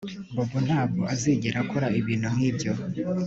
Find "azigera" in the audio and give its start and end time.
1.13-1.57